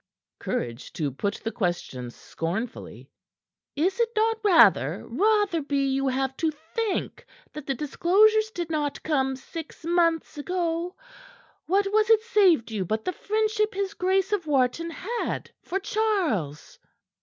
[0.39, 3.07] courage to put the question scornfully.
[3.75, 9.35] "Is it not rather Rotherby you have to thank that the disclosures did not come
[9.35, 10.95] six months ago?
[11.67, 16.79] What was it saved you but the friendship his Grace of Wharton had for Charles?"